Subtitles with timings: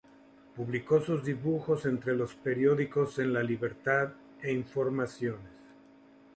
[0.55, 4.09] Publicó sus dibujos entre otros periódicos en "La Libertad"
[4.41, 5.45] e "Informaciones".